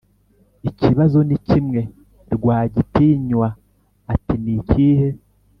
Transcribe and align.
ikibazo 0.69 1.17
nikimwe! 1.27 1.81
Rwagitinywa 2.35 3.47
ati"nikihe?" 4.13 5.09